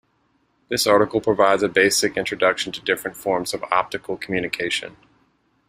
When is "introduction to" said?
2.17-2.81